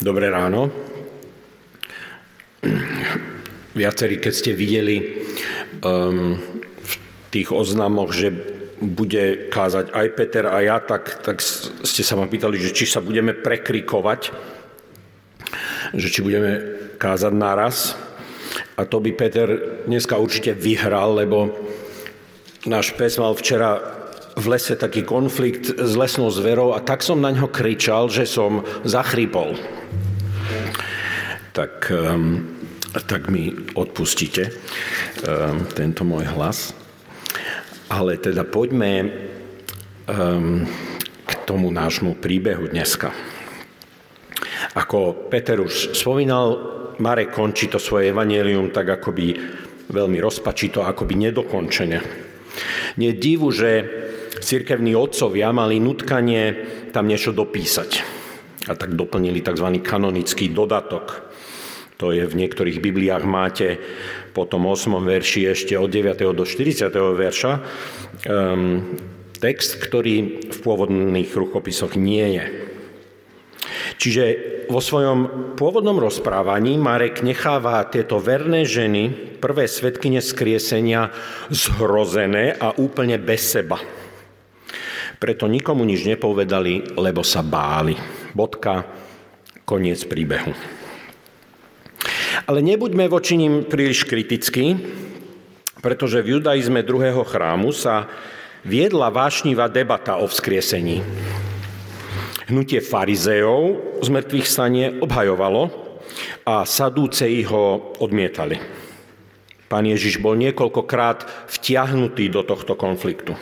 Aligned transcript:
Dobré 0.00 0.32
ráno. 0.32 0.72
Viacerí, 3.76 4.16
keď 4.16 4.32
ste 4.32 4.56
videli 4.56 5.28
um, 5.84 6.40
v 6.80 6.92
tých 7.28 7.52
oznamoch, 7.52 8.08
že 8.16 8.32
bude 8.80 9.52
kázať 9.52 9.92
aj 9.92 10.06
Peter 10.16 10.48
a 10.48 10.64
ja, 10.64 10.80
tak, 10.80 11.20
tak 11.20 11.44
ste 11.84 12.00
sa 12.00 12.16
ma 12.16 12.24
pýtali, 12.24 12.56
že 12.56 12.72
či 12.72 12.88
sa 12.88 13.04
budeme 13.04 13.36
prekrikovať, 13.36 14.32
že 15.92 16.08
či 16.08 16.24
budeme 16.24 16.80
kázať 16.96 17.32
naraz. 17.36 17.92
A 18.80 18.88
to 18.88 19.04
by 19.04 19.12
Peter 19.12 19.84
dneska 19.84 20.16
určite 20.16 20.56
vyhral, 20.56 21.12
lebo 21.12 21.52
náš 22.64 22.96
pes 22.96 23.20
mal 23.20 23.36
včera 23.36 23.99
v 24.36 24.44
lese 24.46 24.78
taký 24.78 25.02
konflikt 25.02 25.74
s 25.74 25.92
lesnou 25.98 26.30
zverou 26.30 26.74
a 26.76 26.82
tak 26.82 27.02
som 27.02 27.18
na 27.18 27.34
ňo 27.34 27.50
kričal, 27.50 28.06
že 28.06 28.28
som 28.28 28.62
zachrypol 28.86 29.58
tak, 31.52 31.90
um, 31.90 32.46
tak 33.06 33.28
mi 33.28 33.50
odpustíte 33.74 34.50
um, 34.50 35.66
tento 35.74 36.06
môj 36.06 36.24
hlas. 36.32 36.72
Ale 37.90 38.16
teda 38.22 38.46
poďme 38.46 39.10
um, 40.06 40.62
k 41.26 41.32
tomu 41.42 41.74
nášmu 41.74 42.22
príbehu 42.22 42.70
dneska. 42.70 43.10
Ako 44.78 45.26
Peter 45.26 45.58
už 45.58 45.98
spomínal, 45.98 46.54
Marek 47.02 47.34
končí 47.34 47.66
to 47.66 47.82
svoje 47.82 48.14
evanelium 48.14 48.70
tak 48.70 49.02
akoby 49.02 49.34
veľmi 49.90 50.22
rozpačito, 50.22 50.86
akoby 50.86 51.18
nedokončene. 51.18 51.98
Nie 52.94 53.10
divu, 53.18 53.50
že 53.50 53.82
cirkevní 54.38 54.94
otcovia 54.94 55.50
mali 55.50 55.82
nutkanie 55.82 56.54
tam 56.94 57.10
niečo 57.10 57.34
dopísať. 57.34 57.90
A 58.70 58.78
tak 58.78 58.94
doplnili 58.94 59.42
tzv. 59.42 59.66
kanonický 59.82 60.54
dodatok. 60.54 61.26
To 61.98 62.14
je 62.14 62.24
v 62.24 62.38
niektorých 62.38 62.80
Bibliách 62.80 63.24
máte 63.28 63.76
po 64.32 64.46
tom 64.48 64.64
8. 64.64 64.94
verši 65.04 65.52
ešte 65.52 65.74
od 65.76 65.90
9. 65.90 66.16
do 66.32 66.44
40. 66.48 66.88
verša 66.96 67.52
um, 68.24 68.96
text, 69.36 69.76
ktorý 69.80 70.48
v 70.48 70.58
pôvodných 70.64 71.28
ruchopisoch 71.32 72.00
nie 72.00 72.40
je. 72.40 72.44
Čiže 74.00 74.24
vo 74.72 74.80
svojom 74.80 75.52
pôvodnom 75.60 76.00
rozprávaní 76.00 76.80
Marek 76.80 77.20
necháva 77.20 77.84
tieto 77.84 78.16
verné 78.16 78.64
ženy, 78.64 79.36
prvé 79.36 79.68
svetkyne 79.68 80.24
skriesenia, 80.24 81.12
zhrozené 81.52 82.56
a 82.56 82.72
úplne 82.80 83.20
bez 83.20 83.44
seba. 83.44 83.76
Preto 85.20 85.44
nikomu 85.44 85.84
nič 85.84 86.08
nepovedali, 86.08 86.96
lebo 86.96 87.20
sa 87.20 87.44
báli. 87.44 87.92
Bodka, 88.32 88.88
koniec 89.68 90.08
príbehu. 90.08 90.56
Ale 92.48 92.64
nebuďme 92.64 93.04
voči 93.04 93.36
ním 93.36 93.68
príliš 93.68 94.08
kritickí, 94.08 94.80
pretože 95.84 96.24
v 96.24 96.40
judaizme 96.40 96.80
druhého 96.80 97.20
chrámu 97.20 97.68
sa 97.68 98.08
viedla 98.64 99.12
vášnivá 99.12 99.68
debata 99.68 100.16
o 100.16 100.24
vzkriesení. 100.24 101.04
Hnutie 102.48 102.80
farizeov 102.80 103.76
z 104.00 104.08
mŕtvych 104.08 104.46
stanie 104.48 104.88
obhajovalo 105.04 105.68
a 106.48 106.64
sadúcej 106.64 107.44
ho 107.44 107.92
odmietali. 108.00 108.56
Pán 109.68 109.84
Ježiš 109.84 110.16
bol 110.18 110.34
niekoľkokrát 110.40 111.28
vtiahnutý 111.46 112.32
do 112.32 112.40
tohto 112.42 112.72
konfliktu. 112.72 113.36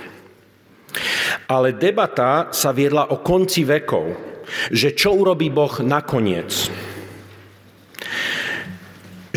Ale 1.49 1.73
debata 1.73 2.53
sa 2.53 2.71
viedla 2.77 3.09
o 3.09 3.25
konci 3.25 3.65
vekov, 3.65 4.07
že 4.69 4.93
čo 4.93 5.17
urobí 5.17 5.49
Boh 5.49 5.81
nakoniec 5.81 6.53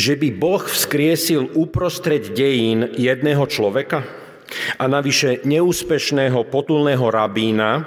že 0.02 0.16
by 0.16 0.34
Boh 0.34 0.64
vzkriesil 0.64 1.54
uprostred 1.54 2.32
dejín 2.32 2.96
jedného 2.96 3.44
človeka 3.46 4.02
a 4.82 4.90
navyše 4.90 5.44
neúspešného 5.46 6.48
potulného 6.48 7.06
rabína, 7.12 7.86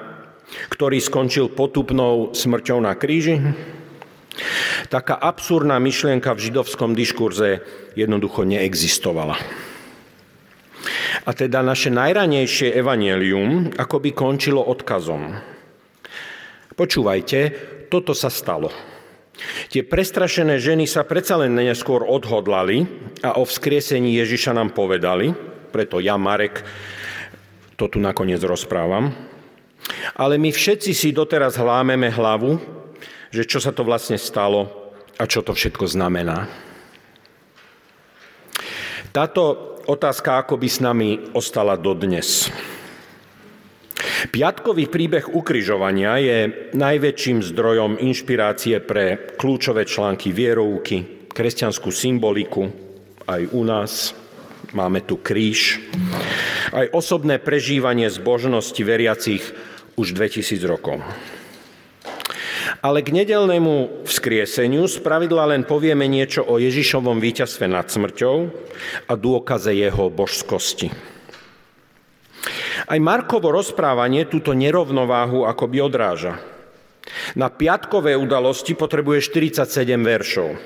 ktorý 0.71 1.01
skončil 1.01 1.51
potupnou 1.51 2.37
smrťou 2.37 2.79
na 2.79 2.95
kríži? 2.95 3.41
Taká 4.91 5.19
absurdná 5.19 5.79
myšlienka 5.83 6.35
v 6.35 6.51
židovskom 6.51 6.95
diskurze 6.95 7.63
jednoducho 7.99 8.47
neexistovala. 8.47 9.39
A 11.25 11.31
teda 11.33 11.65
naše 11.65 11.89
najranejšie 11.89 12.77
evanelium 12.77 13.73
akoby 13.81 14.13
končilo 14.13 14.61
odkazom. 14.61 15.33
Počúvajte, 16.77 17.39
toto 17.89 18.13
sa 18.13 18.29
stalo. 18.29 18.69
Tie 19.73 19.83
prestrašené 19.83 20.61
ženy 20.61 20.85
sa 20.85 21.03
predsa 21.03 21.41
len 21.41 21.57
neskôr 21.57 22.05
odhodlali 22.05 22.87
a 23.25 23.41
o 23.41 23.49
vzkriesení 23.49 24.15
Ježiša 24.21 24.53
nám 24.55 24.77
povedali, 24.77 25.33
preto 25.75 25.99
ja, 25.99 26.15
Marek, 26.21 26.63
to 27.75 27.91
tu 27.91 27.99
nakoniec 27.99 28.39
rozprávam. 28.45 29.11
Ale 30.15 30.39
my 30.39 30.55
všetci 30.55 30.93
si 30.95 31.11
doteraz 31.11 31.59
hlámeme 31.59 32.13
hlavu, 32.13 32.63
že 33.35 33.49
čo 33.49 33.59
sa 33.59 33.75
to 33.75 33.83
vlastne 33.83 34.21
stalo 34.21 34.93
a 35.19 35.27
čo 35.27 35.43
to 35.43 35.51
všetko 35.51 35.89
znamená. 35.89 36.47
Táto 39.11 39.74
otázka 39.87 40.45
ako 40.45 40.59
by 40.59 40.69
s 40.69 40.79
nami 40.81 41.11
ostala 41.37 41.77
dodnes. 41.77 42.49
Piatkový 44.25 44.89
príbeh 44.89 45.29
ukryžovania 45.31 46.17
je 46.17 46.39
najväčším 46.73 47.45
zdrojom 47.45 48.01
inšpirácie 48.01 48.81
pre 48.81 49.37
kľúčové 49.37 49.85
články 49.85 50.33
vierovky, 50.33 51.29
kresťanskú 51.29 51.93
symboliku, 51.93 52.69
aj 53.29 53.43
u 53.53 53.63
nás. 53.65 54.17
Máme 54.73 55.05
tu 55.05 55.21
kríž. 55.21 55.79
Aj 56.73 56.89
osobné 56.91 57.39
prežívanie 57.39 58.11
zbožnosti 58.11 58.81
veriacich 58.81 59.45
už 59.95 60.17
2000 60.17 60.65
rokov. 60.67 60.99
Ale 62.85 63.01
k 63.01 63.17
nedelnému 63.17 64.05
vzkrieseniu 64.05 64.85
spravidla 64.85 65.57
len 65.57 65.65
povieme 65.65 66.05
niečo 66.05 66.45
o 66.45 66.61
Ježišovom 66.61 67.17
víťazstve 67.17 67.65
nad 67.65 67.89
smrťou 67.89 68.37
a 69.09 69.13
dôkaze 69.17 69.73
jeho 69.73 70.13
božskosti. 70.13 70.93
Aj 72.85 73.01
Markovo 73.01 73.49
rozprávanie 73.49 74.29
túto 74.29 74.53
nerovnováhu 74.53 75.49
akoby 75.49 75.81
odráža. 75.81 76.37
Na 77.33 77.49
piatkové 77.49 78.21
udalosti 78.21 78.77
potrebuje 78.77 79.33
47 79.33 79.65
veršov. 80.05 80.61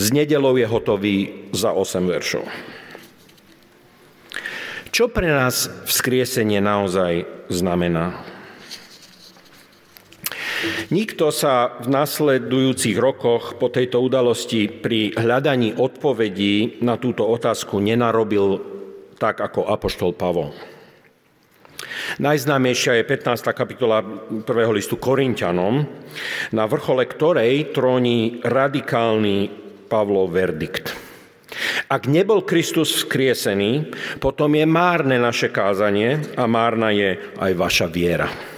Z 0.00 0.06
nedelou 0.16 0.56
je 0.56 0.64
hotový 0.64 1.16
za 1.52 1.76
8 1.76 2.08
veršov. 2.08 2.48
Čo 4.88 5.12
pre 5.12 5.28
nás 5.28 5.68
vzkriesenie 5.84 6.64
naozaj 6.64 7.28
znamená? 7.52 8.31
Nikto 10.94 11.34
sa 11.34 11.74
v 11.82 11.90
nasledujúcich 11.90 12.94
rokoch 12.98 13.58
po 13.58 13.66
tejto 13.72 13.98
udalosti 13.98 14.70
pri 14.70 15.14
hľadaní 15.16 15.74
odpovedí 15.74 16.84
na 16.86 16.98
túto 16.98 17.26
otázku 17.26 17.82
nenarobil 17.82 18.62
tak 19.18 19.42
ako 19.42 19.66
apoštol 19.66 20.14
Pavol. 20.14 20.54
Najznámejšia 22.18 23.02
je 23.02 23.04
15. 23.06 23.54
kapitola 23.54 24.02
prvého 24.46 24.70
listu 24.74 24.98
Korintianom, 24.98 25.82
na 26.54 26.64
vrchole 26.66 27.08
ktorej 27.08 27.74
tróni 27.74 28.42
radikálny 28.42 29.50
Pavlov 29.90 30.30
verdikt. 30.30 30.94
Ak 31.92 32.08
nebol 32.08 32.48
Kristus 32.48 32.96
vzkriesený, 32.96 33.92
potom 34.16 34.56
je 34.56 34.64
márne 34.64 35.20
naše 35.20 35.52
kázanie 35.52 36.32
a 36.32 36.48
márna 36.48 36.88
je 36.94 37.20
aj 37.36 37.52
vaša 37.52 37.86
viera. 37.92 38.51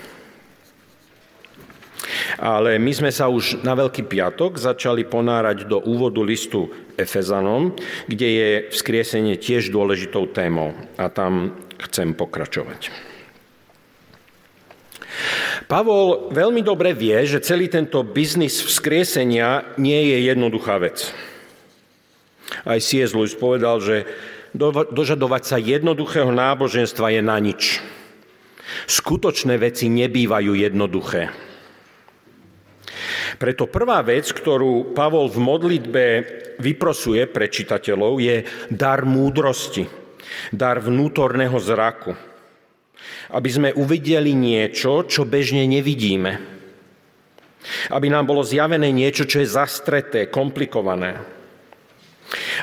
Ale 2.39 2.83
my 2.83 2.93
sme 2.93 3.11
sa 3.15 3.31
už 3.31 3.63
na 3.63 3.79
Veľký 3.79 4.07
piatok 4.11 4.59
začali 4.59 5.07
ponárať 5.07 5.71
do 5.71 5.79
úvodu 5.79 6.19
listu 6.23 6.71
Efezanom, 6.99 7.75
kde 8.11 8.29
je 8.29 8.51
vzkriesenie 8.75 9.39
tiež 9.39 9.71
dôležitou 9.71 10.27
témou 10.31 10.75
a 10.99 11.07
tam 11.11 11.55
chcem 11.79 12.15
pokračovať. 12.15 12.91
Pavol 15.71 16.35
veľmi 16.35 16.61
dobre 16.61 16.91
vie, 16.93 17.23
že 17.25 17.43
celý 17.43 17.71
tento 17.71 18.03
biznis 18.03 18.61
vzkriesenia 18.61 19.79
nie 19.79 20.11
je 20.11 20.19
jednoduchá 20.27 20.83
vec. 20.83 21.15
Aj 22.67 22.79
C.S. 22.79 23.15
Lewis 23.15 23.35
povedal, 23.39 23.79
že 23.81 24.07
dožadovať 24.91 25.43
sa 25.43 25.57
jednoduchého 25.59 26.31
náboženstva 26.31 27.15
je 27.15 27.23
na 27.23 27.39
nič. 27.39 27.83
Skutočné 28.87 29.59
veci 29.59 29.91
nebývajú 29.91 30.53
jednoduché. 30.55 31.31
Preto 33.35 33.67
prvá 33.67 34.01
vec, 34.07 34.31
ktorú 34.31 34.95
Pavol 34.95 35.27
v 35.29 35.39
modlitbe 35.43 36.05
vyprosuje 36.63 37.27
pre 37.27 37.51
čitateľov, 37.51 38.23
je 38.23 38.47
dar 38.71 39.03
múdrosti, 39.03 39.87
dar 40.55 40.79
vnútorného 40.79 41.59
zraku 41.59 42.35
aby 43.35 43.51
sme 43.51 43.71
uvideli 43.75 44.37
niečo, 44.37 45.07
čo 45.09 45.27
bežne 45.27 45.67
nevidíme. 45.67 46.53
Aby 47.89 48.13
nám 48.13 48.29
bolo 48.29 48.45
zjavené 48.45 48.93
niečo, 48.93 49.25
čo 49.25 49.41
je 49.41 49.49
zastreté, 49.49 50.29
komplikované. 50.29 51.17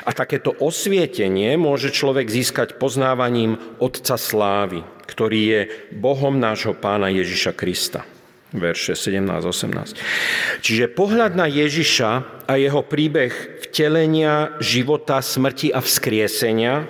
A 0.06 0.10
takéto 0.14 0.54
osvietenie 0.62 1.58
môže 1.58 1.90
človek 1.90 2.30
získať 2.30 2.78
poznávaním 2.78 3.58
Otca 3.82 4.14
Slávy, 4.14 4.82
ktorý 5.10 5.40
je 5.42 5.60
Bohom 5.98 6.38
nášho 6.38 6.74
pána 6.78 7.10
Ježiša 7.10 7.52
Krista. 7.54 8.06
Verše 8.52 8.92
17-18. 8.92 9.96
Čiže 10.60 10.92
pohľad 10.92 11.32
na 11.32 11.48
Ježiša 11.48 12.44
a 12.44 12.52
jeho 12.60 12.84
príbeh 12.84 13.64
vtelenia, 13.64 14.60
života, 14.60 15.24
smrti 15.24 15.72
a 15.72 15.80
vzkriesenia 15.80 16.84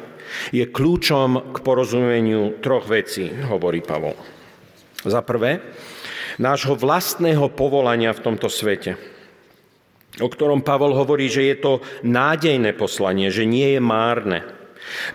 je 0.51 0.67
kľúčom 0.67 1.55
k 1.55 1.57
porozumeniu 1.63 2.59
troch 2.59 2.91
vecí, 2.91 3.31
hovorí 3.47 3.79
Pavol. 3.79 4.19
Za 5.07 5.23
prvé, 5.23 5.63
nášho 6.43 6.75
vlastného 6.75 7.47
povolania 7.55 8.11
v 8.11 8.25
tomto 8.27 8.51
svete– 8.51 8.99
o 10.21 10.29
ktorom 10.29 10.61
Pavol 10.61 10.93
hovorí, 10.93 11.33
že 11.33 11.49
je 11.49 11.57
to 11.57 11.73
nádejné 12.05 12.77
poslanie, 12.77 13.33
že 13.33 13.49
nie 13.49 13.79
je 13.79 13.81
márne, 13.81 14.45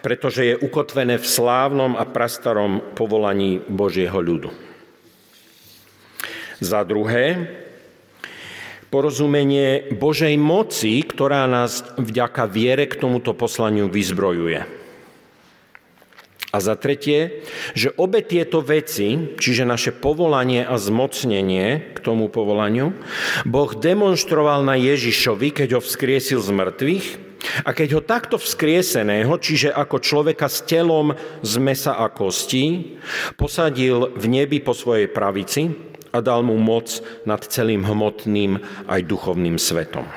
pretože 0.02 0.42
je 0.42 0.56
ukotvené 0.58 1.22
v 1.22 1.28
slávnom 1.28 1.94
a 1.94 2.08
prastarom 2.08 2.82
povolaní 2.98 3.62
Božieho 3.62 4.18
ľudu. 4.18 4.67
Za 6.58 6.82
druhé, 6.82 7.54
porozumenie 8.90 9.94
Božej 9.94 10.34
moci, 10.40 11.04
ktorá 11.04 11.46
nás 11.46 11.84
vďaka 12.00 12.48
viere 12.48 12.88
k 12.88 12.98
tomuto 12.98 13.36
poslaniu 13.36 13.92
vyzbrojuje. 13.92 14.64
A 16.48 16.58
za 16.64 16.80
tretie, 16.80 17.44
že 17.76 17.92
obe 18.00 18.24
tieto 18.24 18.64
veci, 18.64 19.36
čiže 19.36 19.68
naše 19.68 19.92
povolanie 19.92 20.64
a 20.64 20.80
zmocnenie 20.80 21.94
k 21.94 22.00
tomu 22.00 22.32
povolaniu, 22.32 22.96
Boh 23.44 23.72
demonstroval 23.76 24.64
na 24.64 24.80
Ježišovi, 24.80 25.52
keď 25.52 25.78
ho 25.78 25.82
vzkriesil 25.84 26.40
z 26.40 26.50
mŕtvych 26.56 27.08
a 27.68 27.70
keď 27.76 28.00
ho 28.00 28.02
takto 28.02 28.40
vzkrieseného, 28.40 29.30
čiže 29.38 29.76
ako 29.76 30.00
človeka 30.00 30.48
s 30.48 30.64
telom 30.66 31.14
z 31.44 31.54
mesa 31.60 32.00
a 32.00 32.08
kostí, 32.10 32.96
posadil 33.36 34.16
v 34.16 34.26
nebi 34.26 34.64
po 34.64 34.72
svojej 34.72 35.12
pravici 35.12 35.87
a 36.12 36.18
dal 36.24 36.44
mu 36.44 36.56
moc 36.60 37.02
nad 37.28 37.42
celým 37.44 37.84
hmotným 37.84 38.60
aj 38.88 39.02
duchovným 39.08 39.60
svetom. 39.60 40.08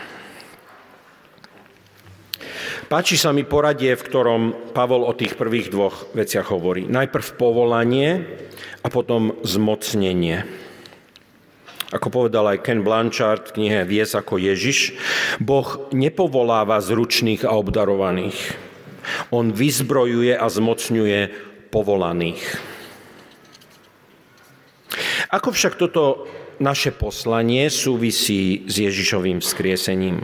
Páči 2.91 3.15
sa 3.15 3.31
mi 3.31 3.47
poradie, 3.47 3.95
v 3.95 4.03
ktorom 4.03 4.43
Pavol 4.75 5.07
o 5.07 5.15
tých 5.15 5.39
prvých 5.39 5.71
dvoch 5.71 6.11
veciach 6.11 6.51
hovorí. 6.51 6.91
Najprv 6.91 7.39
povolanie 7.39 8.27
a 8.83 8.91
potom 8.91 9.39
zmocnenie. 9.47 10.43
Ako 11.95 12.11
povedal 12.11 12.51
aj 12.51 12.67
Ken 12.67 12.83
Blanchard 12.83 13.51
v 13.51 13.55
knihe 13.63 13.87
Vies 13.87 14.15
ako 14.19 14.43
Ježiš, 14.43 14.95
Boh 15.39 15.91
nepovoláva 15.95 16.83
zručných 16.83 17.47
a 17.47 17.55
obdarovaných. 17.55 18.59
On 19.31 19.55
vyzbrojuje 19.55 20.35
a 20.35 20.47
zmocňuje 20.47 21.19
povolaných. 21.71 22.43
Ako 25.31 25.55
však 25.55 25.79
toto 25.79 26.27
naše 26.59 26.91
poslanie 26.91 27.71
súvisí 27.71 28.67
s 28.67 28.83
Ježišovým 28.83 29.39
vzkriesením? 29.39 30.19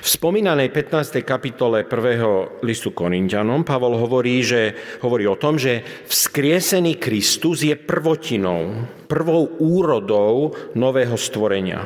V 0.00 0.08
spomínanej 0.08 0.72
15. 0.72 1.20
kapitole 1.20 1.84
1. 1.84 2.64
listu 2.64 2.96
Korintianom 2.96 3.60
Pavol 3.60 4.00
hovorí, 4.00 4.40
že, 4.40 4.72
hovorí 5.04 5.28
o 5.28 5.36
tom, 5.36 5.60
že 5.60 5.84
vzkriesený 6.08 6.96
Kristus 6.96 7.60
je 7.60 7.76
prvotinou, 7.76 8.88
prvou 9.04 9.52
úrodou 9.60 10.56
nového 10.72 11.20
stvorenia. 11.20 11.84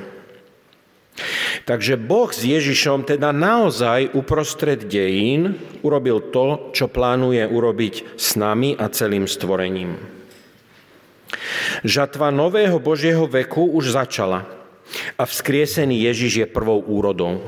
Takže 1.66 1.98
Boh 1.98 2.30
s 2.30 2.46
Ježišom 2.46 3.10
teda 3.10 3.34
naozaj 3.34 4.14
uprostred 4.14 4.86
dejín 4.86 5.58
urobil 5.82 6.30
to, 6.30 6.70
čo 6.70 6.86
plánuje 6.86 7.42
urobiť 7.42 8.14
s 8.14 8.38
nami 8.38 8.78
a 8.78 8.86
celým 8.86 9.26
stvorením. 9.26 10.19
Žatva 11.86 12.28
nového 12.28 12.76
Božieho 12.78 13.24
veku 13.24 13.64
už 13.72 13.96
začala 13.96 14.44
a 15.16 15.22
vzkriesený 15.24 16.06
Ježiš 16.10 16.32
je 16.44 16.46
prvou 16.46 16.82
úrodou. 16.82 17.40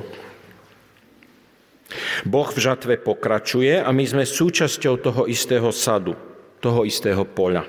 Boh 2.25 2.49
v 2.49 2.59
žatve 2.59 2.97
pokračuje 2.97 3.77
a 3.77 3.89
my 3.93 4.05
sme 4.06 4.25
súčasťou 4.25 4.94
toho 5.03 5.23
istého 5.29 5.69
sadu, 5.75 6.17
toho 6.62 6.89
istého 6.89 7.27
poľa. 7.27 7.69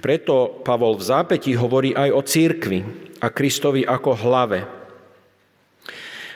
Preto 0.00 0.64
Pavol 0.64 0.96
v 0.96 1.04
zápäti 1.04 1.52
hovorí 1.52 1.92
aj 1.92 2.08
o 2.08 2.22
církvi 2.24 2.78
a 3.20 3.28
Kristovi 3.28 3.84
ako 3.84 4.16
hlave. 4.16 4.64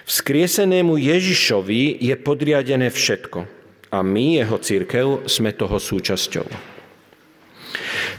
Vzkriesenému 0.05 1.01
Ježišovi 1.01 2.05
je 2.05 2.15
podriadené 2.21 2.93
všetko 2.93 3.49
a 3.91 3.99
my, 4.05 4.45
jeho 4.45 4.59
církev, 4.61 5.07
sme 5.25 5.57
toho 5.57 5.81
súčasťou. 5.81 6.76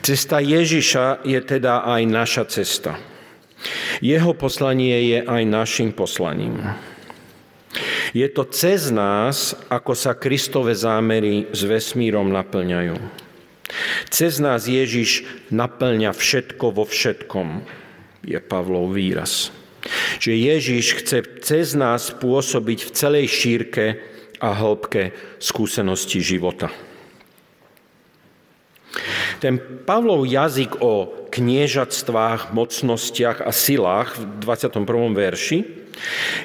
Cesta 0.01 0.39
Ježiša 0.39 1.25
je 1.27 1.39
teda 1.41 1.83
aj 1.85 2.01
naša 2.07 2.43
cesta. 2.47 2.95
Jeho 3.99 4.37
poslanie 4.37 5.17
je 5.17 5.19
aj 5.25 5.43
našim 5.49 5.89
poslaním. 5.91 6.61
Je 8.15 8.25
to 8.31 8.47
cez 8.47 8.89
nás, 8.93 9.53
ako 9.67 9.93
sa 9.93 10.15
Kristove 10.15 10.73
zámery 10.73 11.51
s 11.51 11.61
vesmírom 11.67 12.31
naplňajú. 12.31 12.95
Cez 14.07 14.39
nás 14.39 14.65
Ježiš 14.65 15.27
naplňa 15.51 16.15
všetko 16.15 16.65
vo 16.71 16.87
všetkom, 16.87 17.61
je 18.23 18.39
Pavlov 18.39 18.95
výraz. 18.95 19.51
Že 20.23 20.31
Ježiš 20.55 20.85
chce 21.03 21.17
cez 21.43 21.75
nás 21.75 22.11
pôsobiť 22.15 22.79
v 22.87 22.93
celej 22.95 23.25
šírke 23.27 23.85
a 24.39 24.49
hĺbke 24.55 25.11
skúsenosti 25.39 26.23
života. 26.23 26.71
Ten 29.37 29.61
Pavlov 29.85 30.25
jazyk 30.25 30.81
o 30.81 31.13
kniežatstvách, 31.29 32.57
mocnostiach 32.57 33.45
a 33.45 33.53
silách 33.53 34.17
v 34.17 34.23
21. 34.41 35.13
verši 35.13 35.59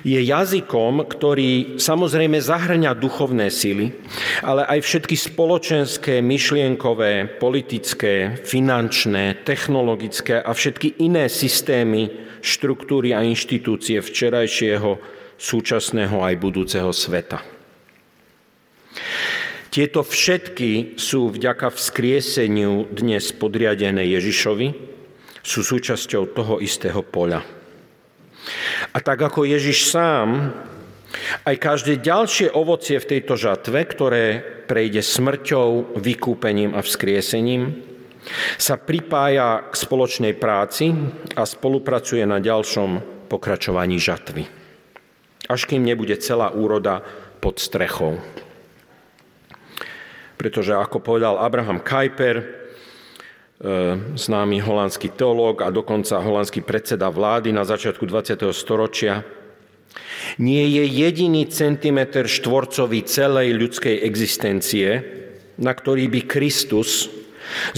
je 0.01 0.21
jazykom, 0.21 1.05
ktorý 1.09 1.77
samozrejme 1.77 2.41
zahrňa 2.41 2.97
duchovné 2.97 3.53
sily, 3.53 3.93
ale 4.41 4.65
aj 4.65 4.81
všetky 4.81 5.17
spoločenské, 5.17 6.25
myšlienkové, 6.25 7.37
politické, 7.37 8.41
finančné, 8.41 9.45
technologické 9.45 10.41
a 10.41 10.51
všetky 10.57 11.05
iné 11.05 11.29
systémy, 11.29 12.09
štruktúry 12.41 13.13
a 13.13 13.21
inštitúcie 13.25 14.01
včerajšieho, 14.01 14.99
súčasného 15.37 16.17
aj 16.23 16.35
budúceho 16.41 16.91
sveta. 16.93 17.45
Tieto 19.73 20.05
všetky 20.05 21.01
sú 21.01 21.33
vďaka 21.33 21.73
vzkrieseniu 21.73 22.93
dnes 22.93 23.33
podriadené 23.33 24.05
Ježišovi, 24.05 24.69
sú 25.41 25.65
súčasťou 25.65 26.29
toho 26.37 26.61
istého 26.61 27.01
poľa. 27.01 27.41
A 28.93 28.99
tak 29.01 29.17
ako 29.17 29.49
Ježiš 29.49 29.89
sám, 29.89 30.53
aj 31.49 31.57
každé 31.57 32.05
ďalšie 32.05 32.53
ovocie 32.53 33.01
v 33.01 33.17
tejto 33.17 33.41
žatve, 33.41 33.81
ktoré 33.89 34.45
prejde 34.69 35.01
smrťou, 35.01 35.97
vykúpením 35.97 36.77
a 36.77 36.85
vzkriesením, 36.85 37.73
sa 38.61 38.77
pripája 38.77 39.73
k 39.73 39.75
spoločnej 39.75 40.37
práci 40.37 40.93
a 41.33 41.49
spolupracuje 41.49 42.29
na 42.29 42.45
ďalšom 42.45 43.25
pokračovaní 43.33 43.97
žatvy. 43.97 44.45
Až 45.49 45.65
kým 45.65 45.81
nebude 45.81 46.21
celá 46.21 46.53
úroda 46.53 47.01
pod 47.41 47.57
strechou. 47.57 48.21
Pretože 50.41 50.75
ako 50.75 50.99
povedal 51.03 51.39
Abraham 51.39 51.81
Kuyper, 51.81 52.63
E, 53.63 53.95
známy 54.19 54.59
holandský 54.59 55.15
teológ 55.15 55.63
a 55.63 55.71
dokonca 55.71 56.19
holandský 56.19 56.67
predseda 56.67 57.07
vlády 57.07 57.55
na 57.55 57.63
začiatku 57.63 58.03
20. 58.11 58.51
storočia. 58.51 59.23
Nie 60.43 60.67
je 60.67 60.83
jediný 60.83 61.47
centimetr 61.47 62.27
štvorcový 62.27 63.07
celej 63.07 63.55
ľudskej 63.55 64.03
existencie, 64.03 64.91
na 65.63 65.79
ktorý 65.79 66.11
by 66.11 66.21
Kristus, 66.27 67.07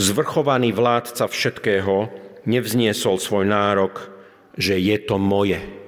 zvrchovaný 0.00 0.72
vládca 0.72 1.28
všetkého, 1.28 2.08
nevzniesol 2.48 3.20
svoj 3.20 3.44
nárok, 3.44 4.08
že 4.56 4.80
je 4.80 4.96
to 5.04 5.20
moje. 5.20 5.83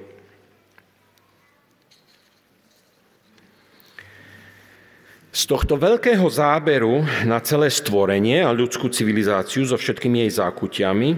Z 5.36 5.52
tohto 5.52 5.76
veľkého 5.76 6.24
záberu 6.32 7.04
na 7.28 7.44
celé 7.44 7.68
stvorenie 7.68 8.40
a 8.40 8.56
ľudskú 8.56 8.88
civilizáciu 8.88 9.68
so 9.68 9.76
všetkými 9.76 10.24
jej 10.24 10.32
zákutiami 10.40 11.08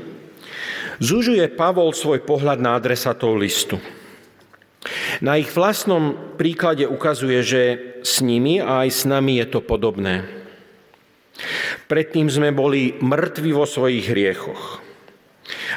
zužuje 0.98 1.46
Pavol 1.54 1.94
svoj 1.94 2.26
pohľad 2.26 2.58
na 2.58 2.74
adresátov 2.74 3.38
listu. 3.38 3.78
Na 5.22 5.38
ich 5.38 5.54
vlastnom 5.54 6.34
príklade 6.34 6.82
ukazuje, 6.90 7.38
že 7.46 7.62
s 8.02 8.18
nimi 8.18 8.58
a 8.58 8.82
aj 8.82 8.88
s 8.90 9.02
nami 9.06 9.38
je 9.38 9.46
to 9.54 9.62
podobné. 9.62 10.26
Predtým 11.86 12.26
sme 12.26 12.50
boli 12.50 12.98
mŕtvi 12.98 13.54
vo 13.54 13.70
svojich 13.70 14.10
hriechoch. 14.10 14.82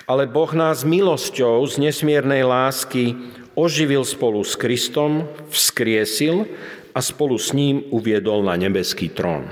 Ale 0.10 0.26
Boh 0.26 0.50
nás 0.58 0.82
milosťou 0.82 1.62
z 1.70 1.78
nesmiernej 1.78 2.42
lásky 2.42 3.22
oživil 3.54 4.02
spolu 4.02 4.42
s 4.42 4.58
Kristom, 4.58 5.30
vzkriesil 5.54 6.50
a 6.92 7.00
spolu 7.00 7.40
s 7.40 7.56
ním 7.56 7.88
uviedol 7.92 8.44
na 8.44 8.60
nebeský 8.60 9.12
trón. 9.12 9.48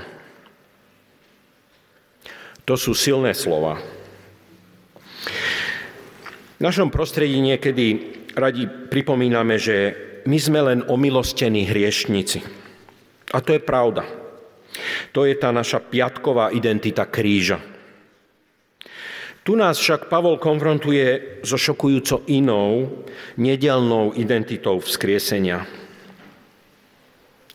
To 2.68 2.74
sú 2.76 2.94
silné 2.94 3.34
slova. 3.34 3.80
V 6.56 6.60
našom 6.62 6.92
prostredí 6.92 7.40
niekedy 7.40 7.86
radi 8.36 8.68
pripomíname, 8.68 9.56
že 9.56 9.96
my 10.28 10.38
sme 10.38 10.60
len 10.60 10.80
omilostení 10.84 11.64
hriešnici. 11.64 12.44
A 13.32 13.40
to 13.40 13.56
je 13.56 13.62
pravda. 13.64 14.04
To 15.16 15.24
je 15.26 15.34
tá 15.34 15.50
naša 15.50 15.82
piatková 15.82 16.52
identita 16.54 17.08
kríža. 17.08 17.58
Tu 19.40 19.56
nás 19.56 19.80
však 19.80 20.12
Pavol 20.12 20.36
konfrontuje 20.36 21.40
so 21.42 21.56
šokujúco 21.56 22.28
inou, 22.28 23.02
nedelnou 23.40 24.12
identitou 24.14 24.78
vzkriesenia. 24.78 25.79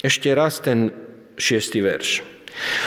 Ešte 0.06 0.30
raz 0.38 0.62
ten 0.62 0.94
šiestý 1.34 1.82
verš. 1.82 2.22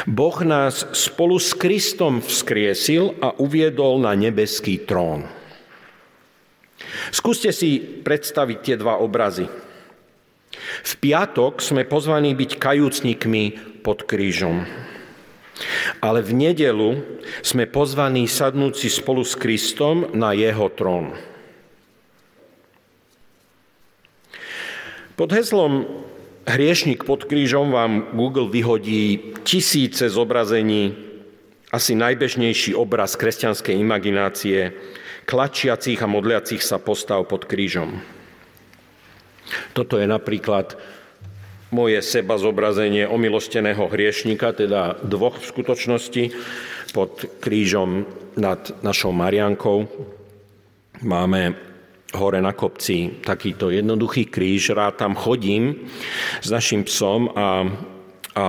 Boh 0.07 0.39
nás 0.47 0.87
spolu 0.95 1.43
s 1.43 1.51
Kristom 1.51 2.23
vzkriesil 2.23 3.19
a 3.19 3.35
uviedol 3.43 3.99
na 3.99 4.15
nebeský 4.15 4.87
trón. 4.87 5.27
Skúste 7.11 7.51
si 7.51 7.83
predstaviť 7.83 8.59
tie 8.63 8.77
dva 8.79 9.03
obrazy. 9.03 9.51
V 10.87 10.93
piatok 11.03 11.59
sme 11.59 11.83
pozvaní 11.91 12.39
byť 12.39 12.51
kajúcnikmi 12.55 13.45
pod 13.83 14.07
krížom. 14.07 14.63
Ale 15.99 16.23
v 16.23 16.33
nedelu 16.39 17.03
sme 17.43 17.67
pozvaní 17.67 18.31
sadnúť 18.31 18.79
si 18.79 18.89
spolu 18.95 19.27
s 19.27 19.35
Kristom 19.35 20.15
na 20.15 20.31
jeho 20.39 20.71
trón. 20.71 21.19
Pod 25.19 25.35
heslom 25.35 26.07
Hriešnik 26.49 27.05
pod 27.05 27.28
krížom 27.28 27.76
vám 27.76 28.17
Google 28.17 28.49
vyhodí 28.49 29.37
tisíce 29.45 30.09
zobrazení, 30.09 30.97
asi 31.69 31.93
najbežnejší 31.93 32.73
obraz 32.73 33.21
kresťanskej 33.21 33.76
imaginácie, 33.76 34.73
klačiacich 35.28 36.00
a 36.00 36.09
modliacich 36.09 36.64
sa 36.64 36.81
postav 36.81 37.28
pod 37.28 37.45
krížom. 37.45 38.00
Toto 39.76 40.00
je 40.00 40.09
napríklad 40.09 40.81
moje 41.69 42.00
seba 42.00 42.40
zobrazenie 42.40 43.05
omilosteného 43.05 43.85
hriešnika, 43.85 44.57
teda 44.57 44.97
dvoch 45.05 45.37
v 45.37 45.52
skutočnosti, 45.52 46.25
pod 46.97 47.28
krížom 47.45 48.09
nad 48.40 48.73
našou 48.81 49.12
Mariankou. 49.12 49.85
Máme 51.05 51.68
hore 52.17 52.41
na 52.41 52.57
kopci 52.57 53.21
takýto 53.21 53.69
jednoduchý 53.69 54.33
kríž, 54.33 54.73
rád 54.73 54.97
tam 54.97 55.12
chodím 55.12 55.88
s 56.41 56.49
našim 56.49 56.85
psom 56.88 57.29
a, 57.37 57.69
a 58.33 58.45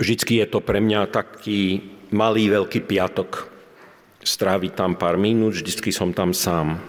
vždycky 0.00 0.40
je 0.40 0.46
to 0.48 0.64
pre 0.64 0.80
mňa 0.80 1.12
taký 1.12 1.84
malý 2.08 2.48
veľký 2.48 2.80
piatok 2.88 3.52
stráviť 4.24 4.72
tam 4.72 4.96
pár 4.96 5.20
minút, 5.20 5.56
vždycky 5.56 5.92
som 5.92 6.16
tam 6.16 6.32
sám. 6.32 6.80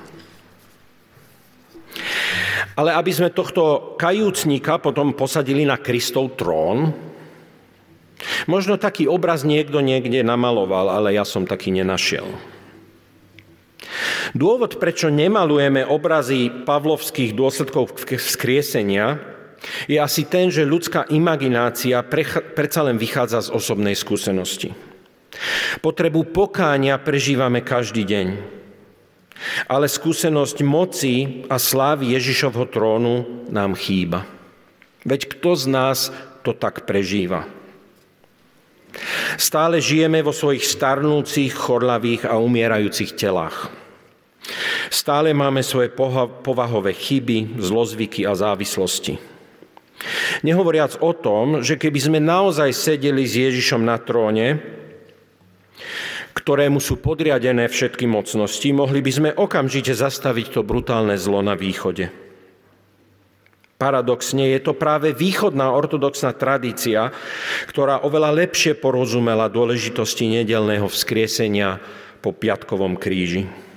Ale 2.79 2.95
aby 2.95 3.11
sme 3.11 3.35
tohto 3.35 3.95
kajúcnika 3.99 4.79
potom 4.79 5.11
posadili 5.11 5.67
na 5.67 5.75
Kristov 5.75 6.39
trón, 6.39 6.95
možno 8.47 8.79
taký 8.79 9.03
obraz 9.03 9.43
niekto 9.43 9.83
niekde 9.83 10.23
namaloval, 10.23 10.88
ale 10.88 11.15
ja 11.15 11.27
som 11.27 11.43
taký 11.43 11.75
nenašiel. 11.75 12.27
Dôvod, 14.33 14.77
prečo 14.77 15.09
nemalujeme 15.11 15.85
obrazy 15.85 16.51
pavlovských 16.65 17.33
dôsledkov 17.33 17.95
vzkriesenia, 18.07 19.19
je 19.91 19.99
asi 19.99 20.23
ten, 20.23 20.47
že 20.47 20.63
ľudská 20.63 21.11
imaginácia 21.11 21.99
predsa 22.55 22.81
len 22.88 22.95
vychádza 22.95 23.51
z 23.51 23.53
osobnej 23.53 23.95
skúsenosti. 23.95 24.71
Potrebu 25.83 26.31
pokáňa 26.31 26.99
prežívame 27.03 27.59
každý 27.61 28.07
deň. 28.07 28.27
Ale 29.71 29.88
skúsenosť 29.88 30.57
moci 30.67 31.47
a 31.47 31.55
slávy 31.55 32.11
Ježišovho 32.11 32.67
trónu 32.67 33.47
nám 33.47 33.75
chýba. 33.75 34.27
Veď 35.07 35.31
kto 35.31 35.55
z 35.55 35.65
nás 35.71 35.99
to 36.43 36.51
tak 36.51 36.83
prežíva? 36.83 37.47
Stále 39.39 39.79
žijeme 39.79 40.19
vo 40.19 40.35
svojich 40.35 40.65
starnúcich, 40.65 41.55
chorlavých 41.55 42.27
a 42.27 42.35
umierajúcich 42.35 43.15
telách. 43.15 43.71
Stále 45.09 45.33
máme 45.33 45.65
svoje 45.65 45.89
povahové 46.45 46.93
chyby, 46.93 47.57
zlozvyky 47.57 48.29
a 48.29 48.37
závislosti. 48.37 49.17
Nehovoriac 50.45 51.01
o 51.01 51.17
tom, 51.17 51.65
že 51.65 51.81
keby 51.81 51.97
sme 51.97 52.19
naozaj 52.21 52.69
sedeli 52.77 53.25
s 53.25 53.33
Ježišom 53.33 53.81
na 53.81 53.97
tróne, 53.97 54.61
ktorému 56.37 56.77
sú 56.77 57.01
podriadené 57.01 57.73
všetky 57.73 58.05
mocnosti, 58.05 58.69
mohli 58.69 59.01
by 59.01 59.09
sme 59.09 59.29
okamžite 59.33 59.97
zastaviť 59.97 60.53
to 60.53 60.61
brutálne 60.61 61.17
zlo 61.17 61.41
na 61.41 61.57
východe. 61.57 62.13
Paradoxne 63.81 64.45
je 64.53 64.61
to 64.61 64.77
práve 64.77 65.17
východná 65.17 65.73
ortodoxná 65.73 66.37
tradícia, 66.37 67.09
ktorá 67.65 68.05
oveľa 68.05 68.45
lepšie 68.45 68.77
porozumela 68.77 69.49
dôležitosti 69.49 70.29
nedelného 70.29 70.85
vzkriesenia 70.85 71.81
po 72.21 72.29
Piatkovom 72.29 72.93
kríži. 72.93 73.68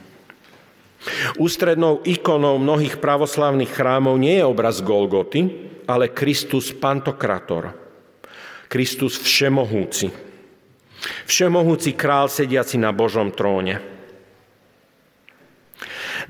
Ústrednou 1.39 2.03
ikonou 2.07 2.63
mnohých 2.63 3.03
pravoslavných 3.03 3.71
chrámov 3.75 4.15
nie 4.19 4.39
je 4.39 4.47
obraz 4.47 4.79
Golgoty, 4.79 5.71
ale 5.91 6.15
Kristus 6.15 6.71
Pantokrator, 6.71 7.75
Kristus 8.71 9.19
Všemohúci. 9.19 10.15
Všemohúci 11.27 11.99
král 11.99 12.31
sediaci 12.31 12.79
na 12.79 12.95
Božom 12.95 13.35
tróne. 13.35 13.83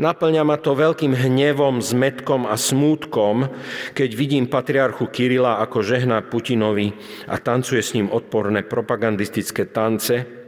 Naplňa 0.01 0.41
ma 0.41 0.57
to 0.57 0.73
veľkým 0.73 1.13
hnevom, 1.13 1.85
zmetkom 1.85 2.49
a 2.49 2.57
smútkom, 2.57 3.53
keď 3.93 4.11
vidím 4.17 4.49
patriarchu 4.49 5.05
Kirila, 5.13 5.61
ako 5.61 5.85
žehná 5.85 6.25
Putinovi 6.25 6.97
a 7.29 7.37
tancuje 7.37 7.85
s 7.85 7.93
ním 7.93 8.09
odporné 8.09 8.65
propagandistické 8.65 9.69
tance. 9.69 10.42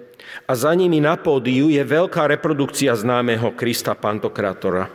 A 0.45 0.53
za 0.53 0.75
nimi 0.75 0.99
na 0.99 1.15
pódiu 1.17 1.71
je 1.71 1.81
veľká 1.81 2.27
reprodukcia 2.29 2.93
známeho 2.93 3.55
Krista 3.55 3.95
Pantokratora. 3.95 4.91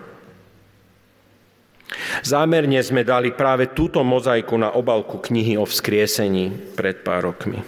Zámerne 2.21 2.77
sme 2.83 3.01
dali 3.01 3.33
práve 3.33 3.71
túto 3.71 4.03
mozaiku 4.05 4.59
na 4.59 4.69
obalku 4.75 5.17
knihy 5.17 5.57
o 5.57 5.65
vzkriesení 5.65 6.75
pred 6.77 7.01
pár 7.01 7.33
rokmi. 7.33 7.63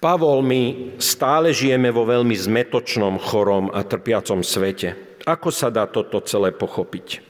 Pavol, 0.00 0.40
my 0.40 0.96
stále 0.96 1.52
žijeme 1.52 1.92
vo 1.92 2.08
veľmi 2.08 2.32
zmetočnom, 2.32 3.20
chorom 3.20 3.68
a 3.68 3.84
trpiacom 3.84 4.40
svete. 4.40 4.96
Ako 5.28 5.52
sa 5.52 5.68
dá 5.68 5.84
toto 5.84 6.24
celé 6.24 6.56
pochopiť? 6.56 7.29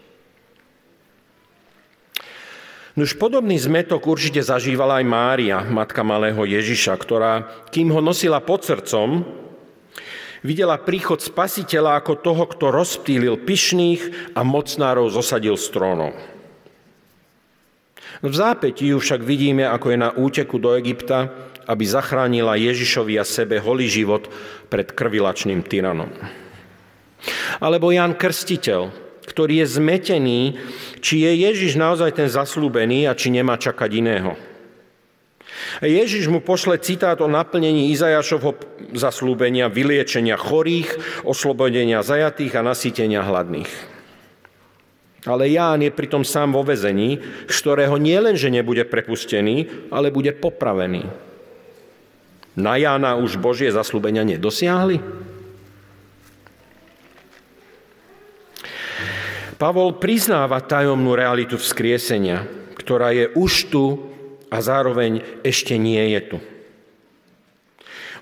Už 3.01 3.17
podobný 3.17 3.57
zmetok 3.57 4.05
určite 4.05 4.45
zažívala 4.45 5.01
aj 5.01 5.07
Mária, 5.09 5.65
matka 5.65 6.05
malého 6.05 6.45
Ježiša, 6.45 6.93
ktorá, 7.01 7.49
kým 7.73 7.89
ho 7.97 8.05
nosila 8.05 8.45
pod 8.45 8.61
srdcom, 8.69 9.25
videla 10.45 10.77
príchod 10.77 11.17
spasiteľa 11.17 12.05
ako 12.05 12.21
toho, 12.21 12.45
kto 12.45 12.69
rozptýlil 12.69 13.41
pyšných 13.41 14.37
a 14.37 14.45
mocnárov 14.45 15.09
zosadil 15.09 15.57
z 15.57 15.67
trónov. 15.73 16.13
V 18.21 18.35
zápäti 18.37 18.93
ju 18.93 19.01
však 19.01 19.25
vidíme, 19.25 19.65
ako 19.65 19.97
je 19.97 19.99
na 19.99 20.13
úteku 20.13 20.61
do 20.61 20.77
Egypta 20.77 21.49
aby 21.71 21.87
zachránila 21.87 22.59
Ježišovi 22.59 23.15
a 23.15 23.23
sebe 23.23 23.63
holý 23.63 23.87
život 23.87 24.27
pred 24.67 24.91
krvilačným 24.91 25.63
tyranom. 25.63 26.11
Alebo 27.63 27.95
Jan 27.95 28.19
Krstiteľ, 28.19 28.91
ktorý 29.31 29.63
je 29.63 29.67
zmetený, 29.79 30.41
či 30.99 31.23
je 31.23 31.33
Ježiš 31.47 31.79
naozaj 31.79 32.19
ten 32.19 32.27
zaslúbený 32.27 33.07
a 33.07 33.15
či 33.15 33.31
nemá 33.31 33.55
čakať 33.55 33.91
iného. 33.95 34.35
Ježiš 35.79 36.27
mu 36.27 36.43
pošle 36.43 36.83
citát 36.83 37.17
o 37.23 37.31
naplnení 37.31 37.95
Izajašovho 37.95 38.59
zaslúbenia, 38.99 39.71
vyliečenia 39.71 40.35
chorých, 40.35 41.23
oslobodenia 41.23 42.03
zajatých 42.03 42.59
a 42.59 42.67
nasýtenia 42.67 43.23
hladných. 43.23 43.71
Ale 45.29 45.53
Ján 45.53 45.85
je 45.85 45.93
pritom 45.93 46.25
sám 46.25 46.57
vo 46.57 46.65
vezení, 46.65 47.21
z 47.45 47.57
ktorého 47.61 48.01
nielenže 48.01 48.49
nebude 48.49 48.89
prepustený, 48.89 49.69
ale 49.93 50.09
bude 50.09 50.33
popravený. 50.33 51.05
Na 52.57 52.81
Jána 52.81 53.21
už 53.21 53.37
Božie 53.37 53.69
zaslúbenia 53.69 54.25
nedosiahli? 54.25 55.30
Pavol 59.61 60.01
priznáva 60.01 60.65
tajomnú 60.65 61.13
realitu 61.13 61.61
vzkriesenia, 61.61 62.49
ktorá 62.81 63.13
je 63.13 63.29
už 63.37 63.69
tu 63.69 63.85
a 64.49 64.57
zároveň 64.65 65.21
ešte 65.45 65.77
nie 65.77 66.01
je 66.17 66.21
tu. 66.33 66.39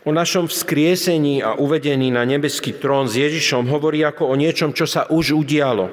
o 0.03 0.11
našom 0.11 0.49
vzkriesení 0.49 1.45
a 1.45 1.55
uvedení 1.61 2.09
na 2.09 2.25
nebeský 2.25 2.73
trón 2.75 3.07
s 3.07 3.21
Ježišom 3.21 3.69
hovorí 3.69 4.01
ako 4.03 4.33
o 4.33 4.35
niečom, 4.35 4.73
čo 4.73 4.89
sa 4.89 5.05
už 5.07 5.37
udialo. 5.37 5.93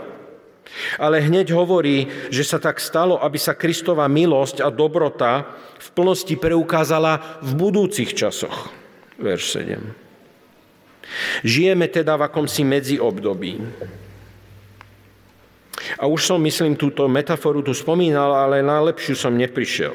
Ale 0.97 1.19
hneď 1.21 1.51
hovorí, 1.51 2.07
že 2.31 2.47
sa 2.47 2.57
tak 2.57 2.79
stalo, 2.79 3.19
aby 3.19 3.35
sa 3.35 3.53
Kristova 3.53 4.07
milosť 4.07 4.63
a 4.63 4.71
dobrota 4.71 5.45
v 5.77 5.87
plnosti 5.93 6.35
preukázala 6.39 7.43
v 7.43 7.51
budúcich 7.59 8.15
časoch. 8.15 8.71
Verš 9.19 9.61
7. 9.61 11.45
Žijeme 11.45 11.85
teda 11.91 12.17
v 12.17 12.25
akomsi 12.31 12.63
medziobdobí. 12.65 13.51
A 15.99 16.09
už 16.09 16.25
som, 16.25 16.39
myslím, 16.41 16.77
túto 16.77 17.05
metaforu 17.05 17.61
tu 17.61 17.71
spomínal, 17.75 18.33
ale 18.33 18.65
na 18.65 18.81
lepšiu 18.81 19.13
som 19.13 19.33
neprišiel. 19.33 19.93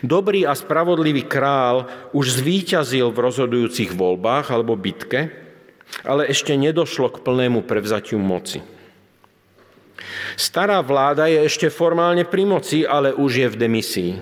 Dobrý 0.00 0.48
a 0.48 0.56
spravodlivý 0.56 1.28
král 1.28 1.86
už 2.16 2.42
zvíťazil 2.42 3.12
v 3.12 3.22
rozhodujúcich 3.22 3.94
voľbách 3.94 4.50
alebo 4.50 4.74
bitke, 4.74 5.30
ale 6.02 6.30
ešte 6.30 6.56
nedošlo 6.56 7.12
k 7.12 7.22
plnému 7.22 7.66
prevzatiu 7.66 8.18
moci. 8.18 8.62
Stará 10.34 10.80
vláda 10.80 11.28
je 11.28 11.44
ešte 11.44 11.68
formálne 11.68 12.24
pri 12.24 12.48
moci, 12.48 12.78
ale 12.88 13.12
už 13.12 13.30
je 13.44 13.48
v 13.52 13.60
demisii. 13.60 14.12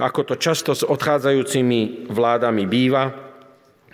Ako 0.00 0.26
to 0.26 0.34
často 0.40 0.72
s 0.72 0.82
odchádzajúcimi 0.82 2.10
vládami 2.10 2.64
býva, 2.66 3.30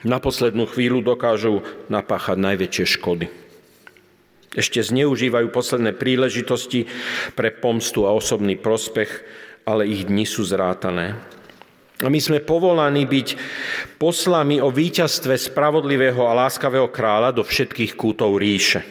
na 0.06 0.22
poslednú 0.22 0.70
chvíľu 0.70 1.02
dokážu 1.02 1.66
napáchať 1.90 2.38
najväčšie 2.38 2.86
škody. 3.00 3.26
Ešte 4.54 4.84
zneužívajú 4.84 5.50
posledné 5.50 5.96
príležitosti 5.96 6.86
pre 7.34 7.50
pomstu 7.50 8.06
a 8.06 8.14
osobný 8.14 8.54
prospech, 8.54 9.10
ale 9.66 9.90
ich 9.90 10.06
dni 10.06 10.22
sú 10.22 10.46
zrátané. 10.46 11.18
A 12.04 12.12
my 12.12 12.20
sme 12.20 12.44
povolaní 12.44 13.08
byť 13.08 13.28
poslami 13.96 14.60
o 14.60 14.68
víťazstve 14.68 15.34
spravodlivého 15.40 16.28
a 16.28 16.36
láskavého 16.46 16.92
kráľa 16.92 17.32
do 17.32 17.42
všetkých 17.42 17.96
kútov 17.96 18.36
ríše. 18.36 18.84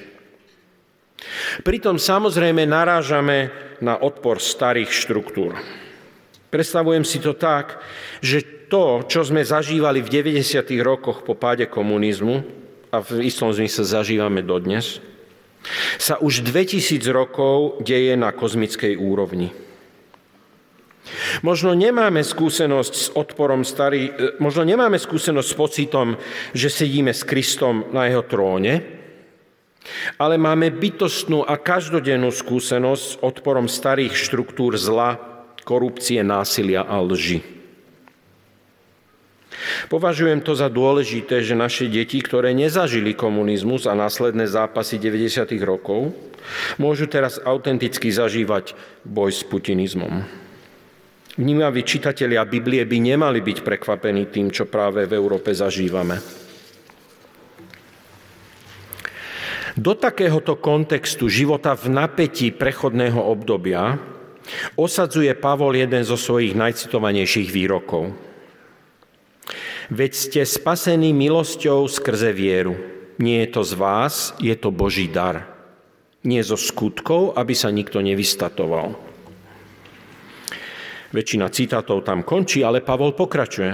Pritom 1.62 2.02
samozrejme 2.02 2.66
narážame 2.66 3.54
na 3.80 3.96
odpor 4.02 4.42
starých 4.42 4.90
štruktúr. 4.90 5.54
Predstavujem 6.50 7.06
si 7.06 7.22
to 7.22 7.38
tak, 7.38 7.80
že 8.26 8.68
to, 8.72 9.06
čo 9.06 9.22
sme 9.22 9.46
zažívali 9.46 10.02
v 10.02 10.10
90. 10.10 10.66
rokoch 10.82 11.22
po 11.22 11.38
páde 11.38 11.70
komunizmu, 11.70 12.42
a 12.96 13.04
v 13.04 13.28
istom 13.28 13.52
zmysle 13.52 13.84
zažívame 13.84 14.40
dodnes, 14.40 15.04
sa 15.98 16.20
už 16.22 16.46
2000 16.46 17.02
rokov 17.12 17.82
deje 17.82 18.14
na 18.18 18.32
kozmickej 18.32 18.98
úrovni. 19.00 19.54
Možno 21.46 21.78
nemáme 21.78 22.26
skúsenosť 22.26 22.94
s 22.94 23.08
odporom 23.14 23.62
starý, 23.62 24.10
e, 24.10 24.12
možno 24.42 24.66
nemáme 24.66 24.98
skúsenosť 24.98 25.48
s 25.54 25.58
pocitom, 25.58 26.08
že 26.58 26.74
sedíme 26.74 27.14
s 27.14 27.22
Kristom 27.22 27.94
na 27.94 28.10
jeho 28.10 28.26
tróne, 28.26 28.82
ale 30.18 30.42
máme 30.42 30.74
bytostnú 30.74 31.46
a 31.46 31.62
každodennú 31.62 32.34
skúsenosť 32.34 33.04
s 33.06 33.20
odporom 33.22 33.70
starých 33.70 34.18
štruktúr 34.18 34.82
zla, 34.82 35.22
korupcie, 35.62 36.26
násilia 36.26 36.82
a 36.82 36.98
lži. 37.02 37.55
Považujem 39.90 40.42
to 40.42 40.54
za 40.54 40.70
dôležité, 40.70 41.42
že 41.42 41.58
naše 41.58 41.90
deti, 41.90 42.22
ktoré 42.22 42.54
nezažili 42.54 43.18
komunizmus 43.18 43.90
a 43.90 43.98
následné 43.98 44.46
zápasy 44.50 44.98
90. 45.02 45.48
rokov, 45.66 46.14
môžu 46.78 47.10
teraz 47.10 47.42
autenticky 47.42 48.14
zažívať 48.14 48.78
boj 49.06 49.32
s 49.34 49.42
putinizmom. 49.46 50.46
Vnímaví 51.36 51.84
čitatelia 51.84 52.48
Biblie 52.48 52.88
by 52.88 52.98
nemali 53.02 53.44
byť 53.44 53.58
prekvapení 53.60 54.32
tým, 54.32 54.56
čo 54.56 54.72
práve 54.72 55.04
v 55.04 55.20
Európe 55.20 55.52
zažívame. 55.52 56.16
Do 59.76 59.92
takéhoto 59.92 60.56
kontextu 60.56 61.28
života 61.28 61.76
v 61.76 61.92
napätí 61.92 62.56
prechodného 62.56 63.20
obdobia 63.20 64.00
osadzuje 64.80 65.36
Pavol 65.36 65.76
jeden 65.76 66.08
zo 66.08 66.16
svojich 66.16 66.56
najcitovanejších 66.56 67.52
výrokov. 67.52 68.16
Veď 69.94 70.12
ste 70.18 70.42
spasení 70.42 71.14
milosťou 71.14 71.86
skrze 71.86 72.34
vieru. 72.34 72.74
Nie 73.22 73.46
je 73.46 73.50
to 73.54 73.62
z 73.62 73.74
vás, 73.78 74.14
je 74.42 74.56
to 74.58 74.74
Boží 74.74 75.06
dar. 75.06 75.46
Nie 76.26 76.42
zo 76.42 76.58
skutkov, 76.58 77.38
aby 77.38 77.54
sa 77.54 77.70
nikto 77.70 78.02
nevystatoval. 78.02 78.98
Väčšina 81.14 81.48
citátov 81.48 82.04
tam 82.04 82.26
končí, 82.26 82.66
ale 82.66 82.82
Pavol 82.82 83.14
pokračuje. 83.14 83.72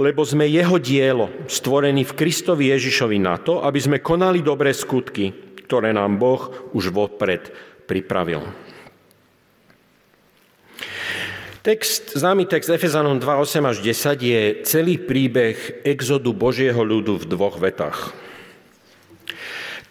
Lebo 0.00 0.24
sme 0.26 0.48
jeho 0.48 0.80
dielo, 0.80 1.30
stvorení 1.46 2.02
v 2.02 2.16
Kristovi 2.16 2.72
Ježišovi 2.72 3.20
na 3.20 3.38
to, 3.38 3.62
aby 3.62 3.78
sme 3.78 4.02
konali 4.02 4.40
dobré 4.42 4.72
skutky, 4.72 5.30
ktoré 5.68 5.92
nám 5.92 6.18
Boh 6.18 6.72
už 6.72 6.90
vopred 6.90 7.52
pripravil. 7.84 8.63
Text, 11.64 12.12
známy 12.12 12.44
text 12.44 12.68
Efezanom 12.68 13.16
2.8 13.16 13.64
až 13.64 13.80
10 13.80 14.20
je 14.20 14.40
celý 14.68 15.00
príbeh 15.00 15.80
exodu 15.80 16.28
Božieho 16.28 16.76
ľudu 16.84 17.16
v 17.16 17.24
dvoch 17.24 17.56
vetách. 17.56 18.12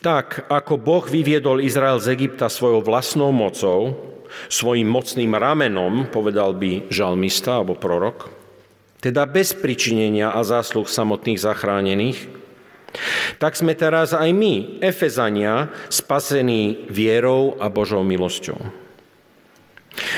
Tak, 0.06 0.54
ako 0.54 0.78
Boh 0.78 1.02
vyviedol 1.02 1.66
Izrael 1.66 1.98
z 1.98 2.14
Egypta 2.14 2.46
svojou 2.46 2.86
vlastnou 2.86 3.34
mocou, 3.34 3.98
svojim 4.54 4.86
mocným 4.86 5.34
ramenom, 5.34 6.14
povedal 6.14 6.54
by 6.54 6.94
žalmista 6.94 7.58
alebo 7.58 7.74
prorok, 7.74 8.30
teda 9.02 9.26
bez 9.26 9.58
pričinenia 9.58 10.30
a 10.30 10.46
zásluh 10.46 10.86
samotných 10.86 11.42
zachránených, 11.42 12.30
tak 13.42 13.58
sme 13.58 13.74
teraz 13.74 14.14
aj 14.14 14.30
my, 14.30 14.78
Efezania, 14.78 15.74
spasení 15.90 16.86
vierou 16.94 17.58
a 17.58 17.66
Božou 17.66 18.06
milosťou. 18.06 18.83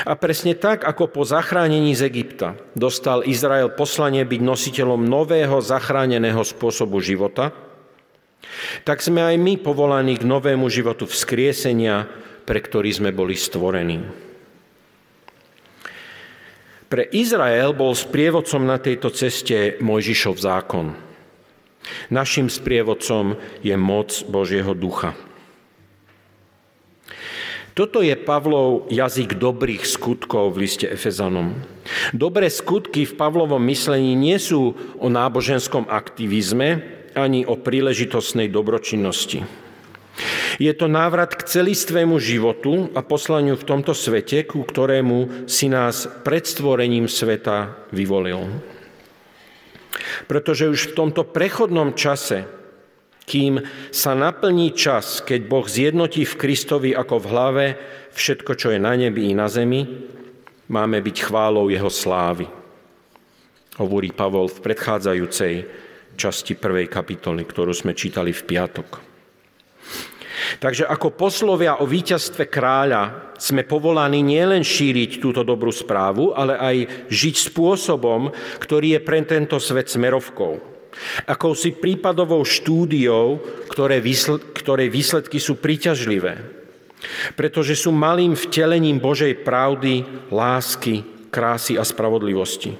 A 0.04 0.12
presne 0.18 0.52
tak, 0.58 0.84
ako 0.84 1.08
po 1.08 1.22
zachránení 1.24 1.96
z 1.96 2.10
Egypta 2.10 2.58
dostal 2.76 3.24
Izrael 3.24 3.72
poslanie 3.72 4.26
byť 4.26 4.40
nositeľom 4.42 5.06
nového 5.06 5.62
zachráneného 5.62 6.42
spôsobu 6.44 7.00
života, 7.00 7.54
tak 8.84 9.00
sme 9.00 9.24
aj 9.24 9.36
my 9.40 9.54
povolaní 9.56 10.20
k 10.20 10.28
novému 10.28 10.68
životu 10.68 11.08
vzkriesenia, 11.08 12.04
pre 12.44 12.60
ktorý 12.60 12.90
sme 12.92 13.10
boli 13.10 13.34
stvorení. 13.34 14.26
Pre 16.86 17.02
Izrael 17.10 17.74
bol 17.74 17.98
sprievodcom 17.98 18.62
na 18.62 18.78
tejto 18.78 19.10
ceste 19.10 19.74
Mojžišov 19.82 20.38
zákon. 20.38 20.94
Našim 22.14 22.46
sprievodcom 22.46 23.34
je 23.62 23.74
moc 23.74 24.14
Božieho 24.30 24.70
ducha. 24.74 25.18
Toto 27.76 28.00
je 28.00 28.16
Pavlov 28.16 28.88
jazyk 28.88 29.36
dobrých 29.36 29.84
skutkov 29.84 30.56
v 30.56 30.64
liste 30.64 30.88
Efezanom. 30.88 31.60
Dobré 32.16 32.48
skutky 32.48 33.04
v 33.04 33.12
Pavlovom 33.20 33.60
myslení 33.68 34.16
nie 34.16 34.40
sú 34.40 34.72
o 34.96 35.12
náboženskom 35.12 35.84
aktivizme 35.84 36.80
ani 37.12 37.44
o 37.44 37.52
príležitostnej 37.60 38.48
dobročinnosti. 38.48 39.44
Je 40.56 40.72
to 40.72 40.88
návrat 40.88 41.36
k 41.36 41.44
celistvému 41.44 42.16
životu 42.16 42.88
a 42.96 43.04
poslaniu 43.04 43.60
v 43.60 43.68
tomto 43.68 43.92
svete, 43.92 44.48
ku 44.48 44.64
ktorému 44.64 45.44
si 45.44 45.68
nás 45.68 46.08
pred 46.24 46.48
stvorením 46.48 47.04
sveta 47.12 47.76
vyvolil. 47.92 48.56
Pretože 50.24 50.72
už 50.72 50.80
v 50.80 50.96
tomto 50.96 51.28
prechodnom 51.28 51.92
čase 51.92 52.48
kým 53.26 53.58
sa 53.90 54.14
naplní 54.14 54.70
čas, 54.70 55.18
keď 55.18 55.40
Boh 55.50 55.66
zjednotí 55.66 56.22
v 56.22 56.38
Kristovi 56.38 56.90
ako 56.94 57.14
v 57.18 57.26
hlave 57.34 57.64
všetko, 58.14 58.54
čo 58.54 58.70
je 58.70 58.78
na 58.78 58.94
nebi 58.94 59.28
i 59.28 59.34
na 59.34 59.50
zemi, 59.50 59.82
máme 60.70 61.02
byť 61.02 61.16
chválou 61.26 61.66
Jeho 61.66 61.90
slávy. 61.90 62.46
Hovorí 63.82 64.14
Pavol 64.14 64.46
v 64.46 64.62
predchádzajúcej 64.62 65.54
časti 66.14 66.54
prvej 66.54 66.86
kapitoly, 66.86 67.42
ktorú 67.44 67.74
sme 67.74 67.98
čítali 67.98 68.30
v 68.30 68.46
piatok. 68.46 68.88
Takže 70.62 70.86
ako 70.86 71.18
poslovia 71.18 71.82
o 71.82 71.84
víťazstve 71.84 72.46
kráľa 72.46 73.34
sme 73.42 73.66
povolaní 73.66 74.22
nielen 74.22 74.62
šíriť 74.62 75.18
túto 75.18 75.42
dobrú 75.42 75.74
správu, 75.74 76.30
ale 76.30 76.54
aj 76.56 76.76
žiť 77.10 77.50
spôsobom, 77.50 78.30
ktorý 78.62 78.96
je 78.96 79.00
pre 79.02 79.18
tento 79.26 79.58
svet 79.58 79.90
smerovkou 79.90 80.75
Akousi 81.28 81.76
prípadovou 81.76 82.42
štúdiou, 82.42 83.40
ktoré, 83.68 84.00
ktoré 84.56 84.88
výsledky 84.88 85.36
sú 85.36 85.60
príťažlivé, 85.60 86.40
pretože 87.36 87.76
sú 87.76 87.92
malým 87.92 88.32
vtelením 88.32 88.98
Božej 88.98 89.44
pravdy, 89.44 90.06
lásky, 90.32 91.04
krásy 91.28 91.76
a 91.76 91.84
spravodlivosti. 91.84 92.76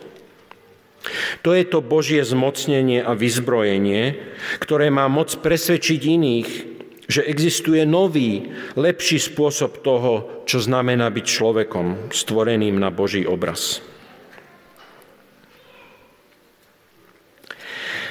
To 1.47 1.55
je 1.55 1.63
to 1.63 1.85
Božie 1.85 2.19
zmocnenie 2.27 2.99
a 2.99 3.15
vyzbrojenie, 3.15 4.19
ktoré 4.59 4.91
má 4.91 5.07
moc 5.07 5.31
presvedčiť 5.39 6.01
iných, 6.03 6.51
že 7.07 7.23
existuje 7.23 7.87
nový, 7.87 8.51
lepší 8.75 9.23
spôsob 9.23 9.87
toho, 9.87 10.43
čo 10.43 10.59
znamená 10.59 11.07
byť 11.15 11.27
človekom, 11.27 12.11
stvoreným 12.11 12.75
na 12.83 12.91
Boží 12.91 13.23
obraz. 13.23 13.79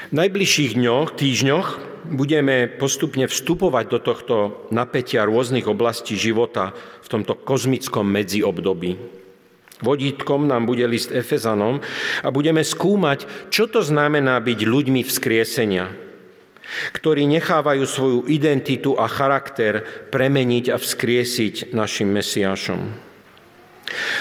V 0.05 0.13
najbližších 0.13 0.77
dňoch, 0.77 1.17
týždňoch 1.17 1.67
budeme 2.13 2.69
postupne 2.69 3.25
vstupovať 3.25 3.85
do 3.89 3.97
tohto 3.97 4.35
napätia 4.69 5.25
rôznych 5.25 5.65
oblastí 5.65 6.13
života 6.13 6.77
v 7.01 7.07
tomto 7.09 7.33
kozmickom 7.33 8.05
medziobdobí. 8.05 9.01
Vodítkom 9.81 10.45
nám 10.45 10.69
bude 10.69 10.85
list 10.85 11.09
Efezanom 11.09 11.81
a 12.21 12.29
budeme 12.29 12.61
skúmať, 12.61 13.49
čo 13.49 13.65
to 13.65 13.81
znamená 13.81 14.37
byť 14.45 14.59
ľuďmi 14.61 15.01
vzkriesenia, 15.01 15.89
ktorí 16.93 17.25
nechávajú 17.25 17.83
svoju 17.89 18.19
identitu 18.29 18.93
a 18.93 19.09
charakter 19.09 19.81
premeniť 20.13 20.69
a 20.69 20.77
vzkriesiť 20.77 21.73
našim 21.73 22.13
Mesiášom. 22.13 22.81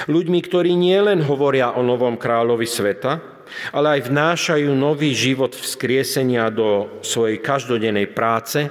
Ľuďmi, 0.08 0.38
ktorí 0.48 0.72
nielen 0.72 1.28
hovoria 1.28 1.76
o 1.76 1.84
novom 1.84 2.16
kráľovi 2.16 2.64
sveta, 2.64 3.33
ale 3.72 3.98
aj 3.98 4.10
vnášajú 4.10 4.70
nový 4.72 5.12
život 5.12 5.54
vzkriesenia 5.54 6.50
do 6.50 7.00
svojej 7.04 7.38
každodennej 7.40 8.10
práce, 8.10 8.68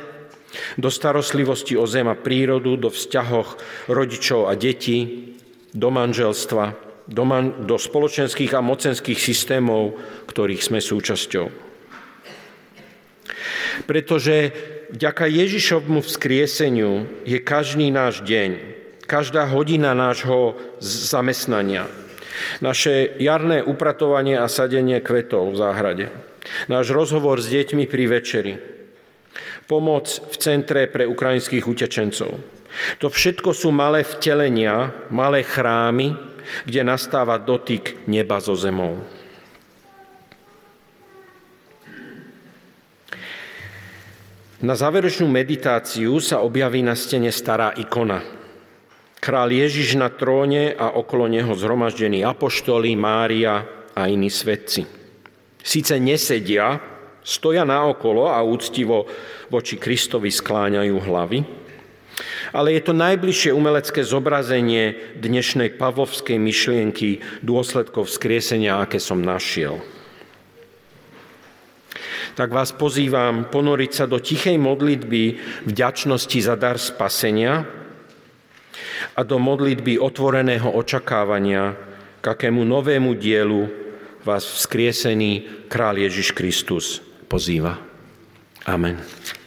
do 0.77 0.89
starostlivosti 0.93 1.73
o 1.73 1.89
zem 1.89 2.05
a 2.05 2.17
prírodu, 2.17 2.77
do 2.77 2.89
vzťahoch 2.93 3.57
rodičov 3.89 4.49
a 4.49 4.53
detí, 4.53 5.33
do 5.73 5.89
manželstva, 5.89 6.77
do, 7.09 7.23
man, 7.25 7.65
do 7.65 7.75
spoločenských 7.75 8.53
a 8.53 8.61
mocenských 8.61 9.17
systémov, 9.17 9.97
ktorých 10.29 10.61
sme 10.61 10.79
súčasťou. 10.79 11.45
Pretože 13.89 14.53
vďaka 14.93 15.25
Ježišovmu 15.25 16.05
vzkrieseniu 16.05 17.09
je 17.25 17.41
každý 17.41 17.89
náš 17.89 18.21
deň, 18.21 18.51
každá 19.09 19.49
hodina 19.49 19.97
nášho 19.97 20.55
zamestnania, 20.79 21.89
naše 22.61 23.17
jarné 23.19 23.63
upratovanie 23.63 24.39
a 24.39 24.51
sadenie 24.51 24.99
kvetov 24.99 25.53
v 25.53 25.59
záhrade. 25.59 26.05
Náš 26.67 26.91
rozhovor 26.91 27.39
s 27.39 27.47
deťmi 27.47 27.87
pri 27.87 28.03
večeri. 28.07 28.53
Pomoc 29.65 30.07
v 30.07 30.35
centre 30.37 30.91
pre 30.91 31.07
ukrajinských 31.07 31.63
utečencov. 31.63 32.31
To 32.99 33.07
všetko 33.07 33.53
sú 33.55 33.69
malé 33.71 34.03
vtelenia, 34.03 34.91
malé 35.13 35.45
chrámy, 35.45 36.17
kde 36.67 36.81
nastáva 36.83 37.39
dotyk 37.39 38.09
neba 38.09 38.43
so 38.43 38.57
zemou. 38.57 38.99
Na 44.63 44.79
záverečnú 44.79 45.27
meditáciu 45.27 46.23
sa 46.23 46.39
objaví 46.39 46.79
na 46.79 46.95
stene 46.95 47.35
stará 47.35 47.75
ikona, 47.75 48.23
Král 49.23 49.55
Ježiš 49.55 49.95
na 49.95 50.11
tróne 50.11 50.75
a 50.75 50.99
okolo 50.99 51.31
neho 51.31 51.55
zhromaždení 51.55 52.27
apoštoli, 52.27 52.91
Mária 52.99 53.63
a 53.95 54.11
iní 54.11 54.27
svetci. 54.27 54.83
Sice 55.63 55.95
nesedia, 55.95 56.75
stoja 57.23 57.63
naokolo 57.63 58.27
a 58.27 58.43
úctivo 58.43 59.07
voči 59.47 59.79
Kristovi 59.79 60.27
skláňajú 60.27 60.95
hlavy, 60.99 61.39
ale 62.51 62.75
je 62.75 62.81
to 62.83 62.91
najbližšie 62.91 63.55
umelecké 63.55 64.03
zobrazenie 64.03 65.15
dnešnej 65.15 65.79
pavlovskej 65.79 66.35
myšlienky 66.35 67.23
dôsledkov 67.39 68.11
vzkriesenia, 68.11 68.83
aké 68.83 68.99
som 68.99 69.23
našiel. 69.23 69.79
Tak 72.35 72.51
vás 72.51 72.75
pozývam 72.75 73.47
ponoriť 73.47 73.91
sa 73.95 74.03
do 74.03 74.19
tichej 74.19 74.59
modlitby 74.59 75.39
vďačnosti 75.63 76.39
za 76.43 76.59
dar 76.59 76.75
spasenia, 76.75 77.82
a 79.15 79.21
do 79.23 79.37
modlitby 79.39 79.99
otvoreného 79.99 80.71
očakávania, 80.71 81.75
k 82.23 82.25
akému 82.31 82.63
novému 82.63 83.19
dielu 83.19 83.67
vás 84.23 84.47
vzkriesený 84.47 85.67
král 85.67 85.99
Ježiš 85.99 86.31
Kristus 86.31 87.03
pozýva. 87.27 87.75
Amen. 88.63 88.95